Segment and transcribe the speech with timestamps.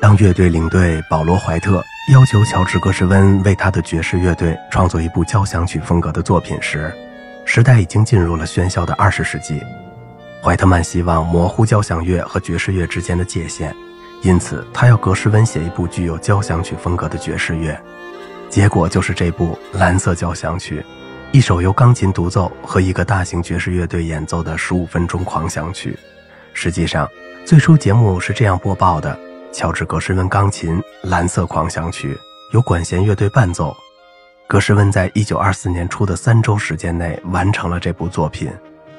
[0.00, 6.90] 当乐队领队保罗·怀特要求乔治·格什温为他的爵士乐队创作一部交响曲风格的作品时，
[7.44, 9.62] 时代已经进入了喧嚣的二十世纪。
[10.42, 13.76] 怀特曼希望模糊交响乐和爵士乐之间的界限，
[14.22, 17.78] 因此他要格什温写一部具有交响曲风格的爵士乐。
[18.48, 20.80] 结果就是这部《蓝色交响曲》，
[21.30, 25.94] 一首由钢琴独奏和一个大型爵士乐队演奏的十五分钟狂想曲。
[26.54, 27.06] 实际上，
[27.44, 29.29] 最初节目是这样播报的。
[29.52, 32.14] 乔治·格什温钢琴《蓝色狂想曲》
[32.52, 33.76] 由管弦乐队伴奏。
[34.46, 38.50] 格什温在一九二四年初的三周时间内完成了这部作品，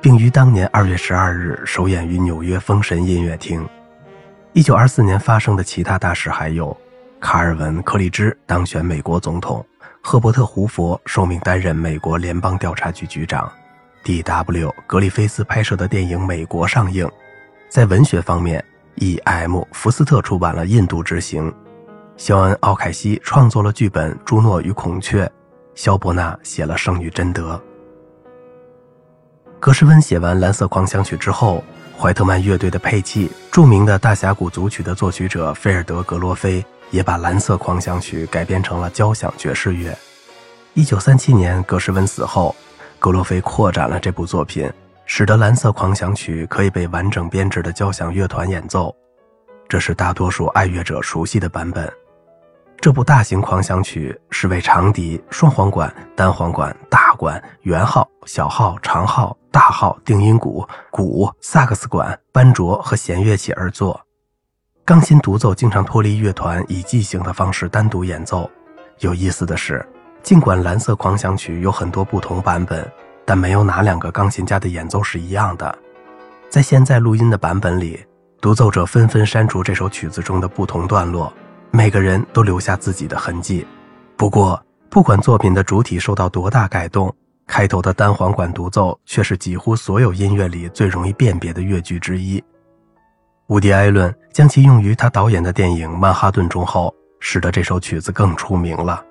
[0.00, 3.66] 并于当年二月十二日首演于纽约风神音乐厅。
[4.52, 6.76] 一九二四年发生的其他大事还有：
[7.20, 9.64] 卡尔文·克利兹当选美国总统，
[10.00, 13.50] 赫伯特·胡佛受命担任美国联邦调查局局长
[14.04, 14.72] ，D.W.
[14.86, 17.08] 格里菲斯拍摄的电影《美国》上映。
[17.68, 18.64] 在文学方面
[18.96, 19.62] ，E.M.
[19.72, 21.50] 福斯特出版了《印度之行》，
[22.16, 25.24] 肖恩·奥凯西创作了剧本《朱诺与孔雀》，
[25.74, 27.54] 肖伯纳写了《圣女贞德》。
[29.58, 31.64] 格什温写完《蓝色狂想曲》之后，
[31.98, 39.96] 怀特曼乐队的配器、著名的大峡谷组曲的作曲者菲尔德·格罗菲也把《蓝色狂想曲》改编成了交响爵士乐。
[40.74, 42.54] 1937年，格什温死后，
[42.98, 44.70] 格罗菲扩展了这部作品。
[45.06, 48.94] 使得《蓝色狂想曲》可以被完整编制的交响乐团演奏，
[49.68, 51.90] 这是大多数爱乐者熟悉的版本。
[52.78, 63.98] 这部大型狂想曲是为长笛、双簧管、单簧管、大管、圆号、小号、长号、大号、定音鼓、鼓、萨克斯管、班卓和弦乐器而作。
[64.84, 68.48] 钢琴独奏经常脱离乐团，以即兴的方式单独演奏。
[68.98, 69.84] 有意思的是，
[70.22, 72.86] 尽管《蓝色狂想曲》有很多不同版本。
[73.26, 75.76] 但没有哪两个钢琴家的演奏是一样的。
[76.48, 78.02] 在现在录音的版本里，
[78.40, 81.30] 独奏者纷纷删除这首曲子中的不同段落，
[81.72, 83.66] 每个人都留下自己的痕迹。
[84.16, 87.14] 不过，不管作品的主体受到多大改动，
[87.46, 92.42] 开头的单簧管独奏却是几乎所有音乐里最容易辨别的乐句之一。
[93.48, 99.04] 伍迪·艾伦将其用于他导演的电影《曼哈顿》中后，使得这首曲子更出名了。《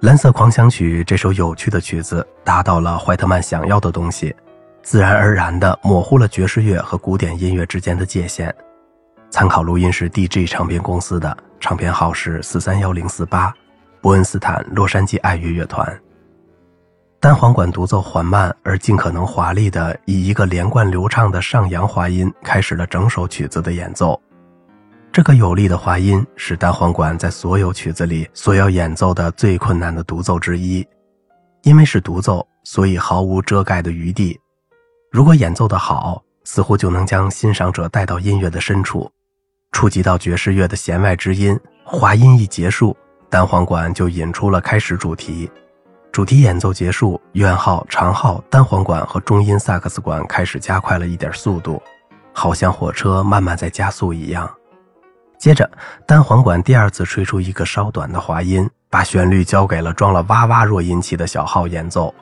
[0.00, 4.32] 蓝色狂想曲》这首有趣的曲子达到了怀特曼想要的东西，
[4.80, 8.54] 自然而然地模糊了爵士乐和古典音乐之间的界限。
[9.28, 13.52] 参考录音是 DG 唱片公司的，唱片号是四三幺零四八，
[14.00, 16.00] 伯恩斯坦洛杉矶爱乐乐团。
[17.18, 24.20] 单簧管独奏缓慢而尽可能华丽的，以一个连贯流畅的上扬滑音开始了整首曲子的演奏。
[25.18, 30.86] 这个有力的滑音是单簧管在所有曲子里所要演奏的最困难的独奏之一，
[31.64, 34.38] 因为是独奏，所以毫无遮盖的余地。
[35.10, 39.10] 如果演奏得好，似乎就能将欣赏者带到音乐的深处，
[39.72, 41.58] 触及到爵士乐的弦外之音。
[41.82, 42.96] 滑音一结束，
[43.28, 45.50] 单簧管就引出了开始主题。
[46.12, 51.82] 主题演奏结束，圆号、长号、单簧管和中音萨克斯管开始加快了一点速度，
[52.32, 54.48] 好像火车慢慢在加速一样。
[55.38, 55.70] 接着，
[56.04, 62.12] 单簧管第二次吹出一个稍短的滑音，把旋律交给了装了哇哇弱音器的小号演奏。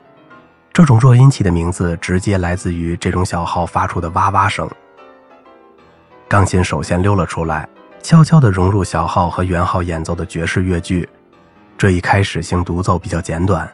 [0.71, 4.69] 这种弱音器的名字直接来自于这种小号发出的哇哇声。
[6.27, 7.67] 钢琴首先溜了出来，
[8.03, 11.09] 悄悄地融入小号和圆号演奏的爵士乐句。
[11.75, 13.67] 这一开始性独奏比较简短，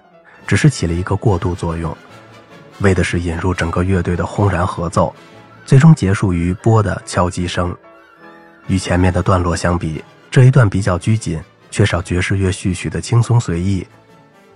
[0.48, 1.94] 只是起了一个过渡作用，
[2.80, 5.14] 为的是引入整个乐队的轰然合奏，
[5.66, 7.76] 最终结束于波的敲击声。
[8.68, 13.85] 与前面的段落相比，这一段比较拘谨，缺少爵士乐序曲的轻松随意。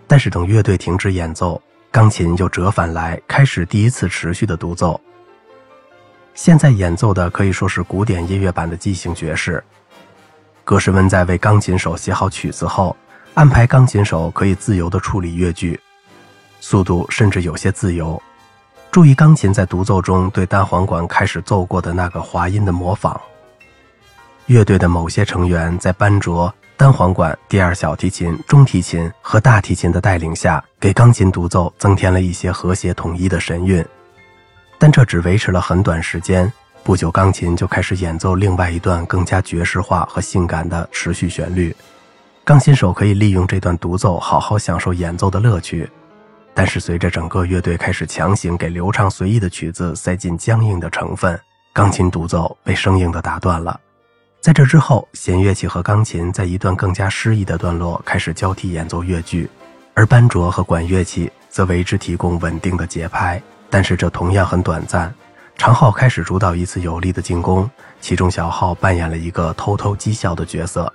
[0.07, 5.00] 但是等乐队停止演奏，钢琴又折返来，开始第一次持续的独奏。
[6.34, 9.63] 现在演奏的可以说是古典音乐版的即兴爵士。
[10.63, 12.96] 格什温在为钢琴手写好曲子后，
[13.34, 15.79] 安排钢琴手可以自由地处理乐句，
[16.59, 18.22] 速度甚至有些自由。
[18.91, 23.20] 注意钢琴在独奏中对单簧管开始奏过的那个滑音的模仿。
[24.47, 33.85] 乐队的某些成员在班卓、单簧管、第二小提琴、中提琴和大提琴的带领下，给钢琴独奏增添了一些和谐统一的神韵。
[34.78, 36.49] 但这只维持了很短时间，
[36.82, 41.76] 不久钢琴就开始演奏另外一段更加爵士化和性感的持续旋律。
[42.46, 45.90] 钢琴手可以利用这段独奏好好享受演奏的乐趣。
[46.53, 51.38] 但是随着整个乐队开始强行给流畅随意的曲子塞进僵硬的成分，
[51.73, 53.78] 钢琴独奏被生硬地打断了。
[54.47, 59.49] 在这之后，弦乐器和钢琴在一段更加诗意的段落开始交替演奏乐句，
[59.94, 63.44] 而班卓和管乐器则为之提供稳定的节拍。
[63.70, 65.14] 但是这同样很短暂，
[65.58, 70.90] 长号开始主导一次有力的进攻，其中小号扮演了一个偷偷讥笑的角色。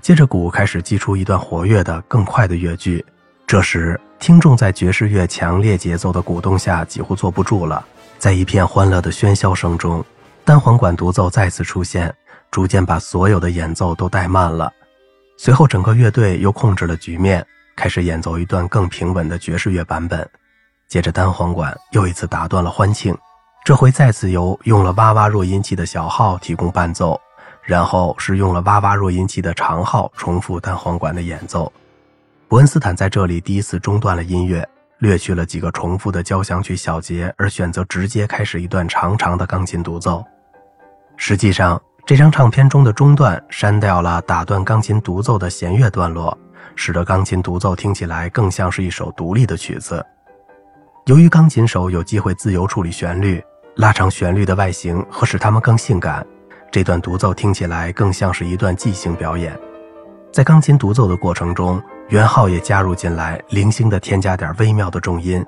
[0.00, 3.04] 接着鼓开始击出一段活跃的、更快的乐句。
[3.46, 7.84] 这时，听众在爵士乐强烈节奏的鼓动下几乎坐不住了。
[8.16, 10.02] 在一片欢乐的喧嚣声中，
[10.44, 12.14] 单簧管独奏再次出现，
[12.50, 14.70] 逐渐把所有的演奏都带慢了。
[15.38, 17.44] 随后，整个乐队又控制了局面，
[17.74, 20.28] 开始演奏一段更平稳的爵士乐版本。
[20.86, 23.16] 接着，单簧管又一次打断了欢庆，
[23.64, 27.18] 这回再次由用了哇哇弱音器的小号提供伴奏，
[27.62, 31.72] 然后是用了哇哇弱音器的长号重复单簧管的演奏。
[32.48, 34.68] 伯恩斯坦在这里第一次中断了音乐，
[35.04, 40.24] 略去了几个重复的交响曲小节，而选择直接开始一段长长的钢琴独奏。
[41.18, 46.36] 实际上，这张唱片中的中段删掉了打断钢琴独奏的弦乐段落，
[46.74, 50.04] 使得钢琴独奏听起来更像是一首独立的曲子。
[51.04, 53.44] 由于钢琴手有机会自由处理旋律、
[53.76, 56.26] 拉长旋律的外形和使它们更性感，
[56.72, 59.54] 这段独奏听起来更像是一段即兴表演。
[60.32, 61.80] 在钢琴独奏的过程中。
[62.08, 65.44] 元昊也加入进来，零星的添加点微妙的重音，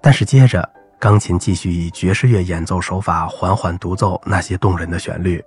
[0.00, 0.66] 但是接着
[1.00, 5.44] 钢琴继续以爵士乐演奏手法缓缓独奏那些动人的旋律。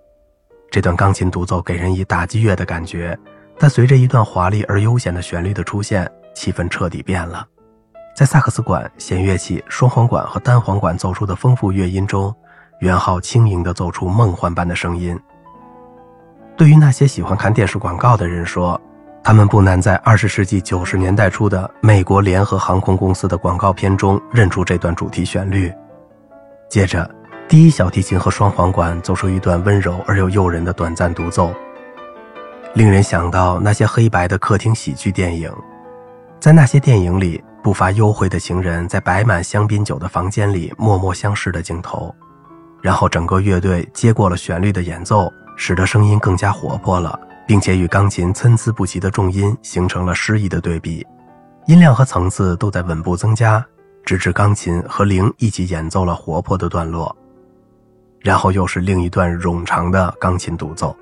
[0.70, 3.18] 这段钢琴独奏给人以打击乐的感觉，
[3.58, 7.48] 但随着一段华丽而悠闲的旋律的出现，气氛彻底变了。
[8.14, 12.36] 在萨克斯管、弦乐器、双簧管和单簧管奏出的丰富乐音中，
[12.82, 15.18] 元昊轻盈地奏出梦幻般的声音。
[16.58, 18.80] 对于那些喜欢看电视广告的人说。
[19.24, 25.72] 他们不难在二十世纪九十年代初的美国联合航空公司的广告片中认出这段主题旋律。
[26.70, 27.10] 接着，
[27.48, 31.54] 第一小提琴和双簧管奏出一段温柔而又诱人的短暂独奏，
[32.74, 35.52] 令人想到那些黑白的客厅喜剧电影。
[36.40, 42.14] 在那些电影里，不乏幽会的情人在摆满香槟酒的房间里默默相视的镜头。
[42.82, 47.20] 然后，整个乐队接过了旋律的演奏，使得声音更加活泼了。
[47.50, 51.04] 并且与钢琴参差不齐的重音形成了诗意的对比，
[51.66, 53.66] 音量和层次都在稳步增加，
[54.06, 57.18] 直至钢琴和铃一起演奏了活泼的段落，
[58.20, 60.96] 然后又是另一段冗长的钢琴独奏。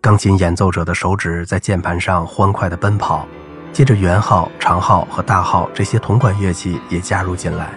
[0.00, 3.24] 钢琴演奏者的手指在键盘上欢快地奔跑，
[3.72, 7.70] 接着圆号、长号和大号这些铜管乐器也加入进来，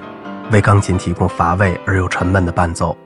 [0.51, 2.97] 为钢琴提供乏味而又沉闷的伴奏。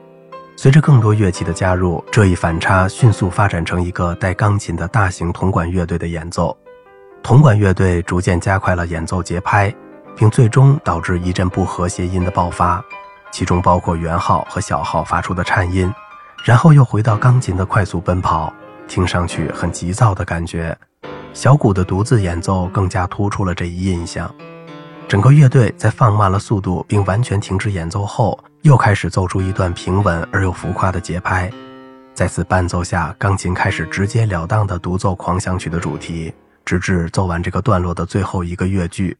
[0.60, 6.58] 随着更多乐器的加入，这一反差迅速发展成一个带钢琴的大型铜管乐队的演奏。
[7.22, 9.72] 铜管乐队逐渐加快了演奏节拍，
[10.16, 12.84] 并最终导致一阵不和谐音的爆发，
[13.30, 15.94] 其中包括圆号和小号发出的颤音，
[16.42, 18.52] 然后又回到钢琴的快速奔跑，
[18.88, 20.76] 听上去很急躁的感觉。
[21.32, 24.28] 小鼓的独自演奏更加突出了这一印象。
[25.06, 28.36] 整个乐队在放慢了速度并完全停止演奏后。
[28.62, 31.50] 又开始奏出一段平稳而又浮夸的节拍，
[32.12, 36.32] 在此伴奏下，钢琴开始直截了当地独奏狂想曲的主题，
[36.64, 39.16] 直至奏完这个段落的最后一个乐句。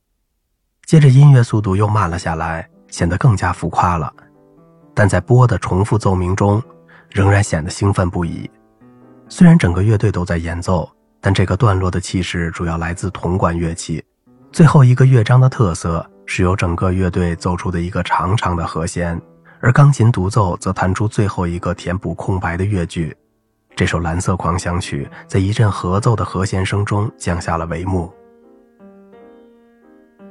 [0.85, 4.13] 接着，音乐速度又慢了下来，显得更加浮夸了。
[4.93, 6.61] 但在波的重复奏鸣中，
[7.11, 8.51] 仍然显得兴奋不已。
[9.29, 10.91] 虽然整个乐队都在演奏，
[11.21, 14.05] 但这个段落的气势主要来自铜管乐器。
[14.51, 16.05] 最后一个乐章的特色。
[16.31, 19.19] 是由整个乐队奏出的一个长长的和弦，
[19.61, 23.17] 而钢琴独奏则弹出最后一个填补空白的乐句。
[23.75, 28.13] 这首蓝色狂想曲在一阵合奏的和弦声中降下了帷幕。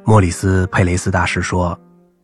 [0.03, 1.77] 莫里斯·佩雷斯大师说：“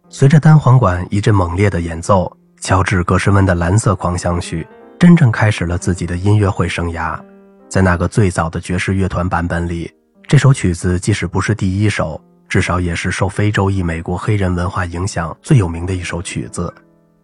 [0.07, 4.65] 随着单簧管一阵猛烈的演奏，乔治·格什温的蓝色狂想曲
[4.99, 7.19] 真正开始了自己的音乐会生涯。
[7.67, 9.91] 在那个最早的爵士乐团版本里，
[10.27, 12.21] 这首曲子即使不是第一首。”
[12.53, 16.71] 至少也是受非洲裔美国黑人文化影响最有名的一首曲子，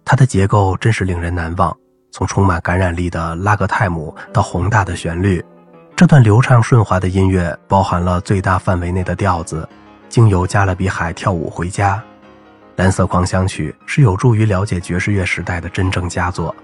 [0.03, 1.77] 它的结构真是令人难忘。
[2.09, 5.45] 从充满感染力的拉格泰姆到宏大的旋律，
[5.95, 9.69] 这段流畅顺滑的音乐包含了最大范围内的调子，
[10.09, 12.03] 经由加勒比海跳舞回家。
[12.77, 16.55] 蓝色狂想曲是有助于了解爵士乐时代的真正佳作。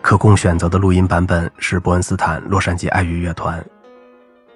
[0.00, 3.60] 可供选择的录音版本是伯恩斯坦洛杉矶爱乐乐团。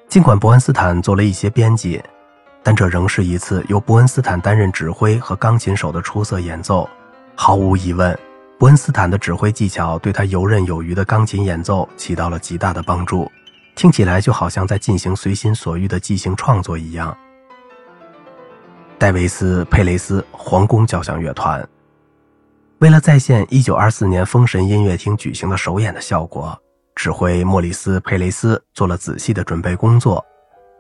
[0.08, 2.00] 尽管伯恩斯坦做了一些编辑。
[2.64, 6.88] 但这仍是一次由伯恩斯坦担任指挥和钢琴手的出色演奏。
[7.36, 8.18] 毫无疑问，
[8.58, 13.30] 伯恩斯坦的指挥技巧对他游刃有余的钢琴演奏起到了极大的帮助，
[13.76, 17.14] 听起来就好像在进行随心所欲的即兴创作一样。
[18.98, 21.68] 戴维斯·佩雷斯皇宫交响乐团，
[22.78, 26.58] 为了再现1924年封神音乐厅举行的首演的效果，
[26.94, 30.24] 指挥莫里斯·佩雷斯做了仔细的准备工作。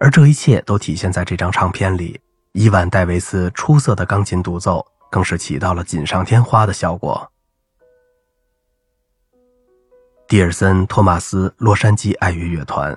[0.04, 2.20] 而这一切都体现在这张唱片里。
[2.52, 7.26] 伊万·戴维斯出色的钢琴独奏更是起到了锦上添花的效果。
[10.28, 12.94] 蒂尔森·托马斯洛杉矶爱乐乐团，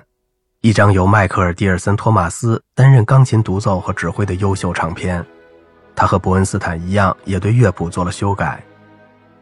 [0.60, 5.24] 一张由迈克尔·蒂尔森·托马斯担任钢琴独奏和指挥的优秀唱片。
[5.96, 8.62] 他和伯恩斯坦一样，也对乐谱做了修改，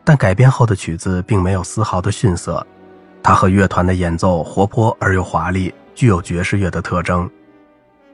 [0.05, 2.65] 但改编后的曲子并没有丝毫的逊色。
[3.25, 7.29] 他和乐团的演奏活泼而又华丽，具有爵士乐的特征。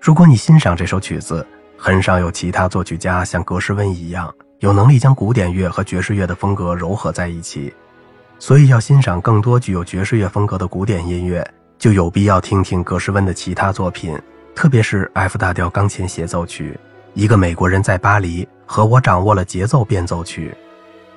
[0.02, 1.46] 如果你欣赏这首曲子，
[1.78, 7.72] 很少有其他作曲家像格什温一样有能力将古典乐和爵士乐的风格糅合在一起。
[8.36, 14.20] 所以，要欣赏更多具有爵士乐风格的古典音乐，就有必要听听格什温的其他作品，
[14.56, 16.76] 特别是 F 大调钢琴协奏曲。
[17.14, 20.52] 一个美国人在巴黎和我掌握了节奏变奏曲。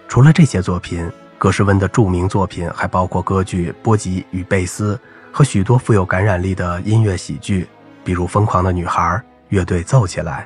[0.08, 4.94] 除了这些作品，格什温的著名作品还包括歌剧《波吉与贝斯》
[5.32, 7.68] 和许多富有感染力的音乐喜剧，
[8.06, 9.02] 比如《疯狂的女孩》
[9.50, 10.44] 《乐队奏起来》。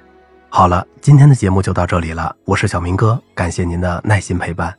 [0.49, 2.33] 好了，今天的节目就到这里了。
[2.45, 4.73] 我是小明哥，感谢您的耐心陪伴。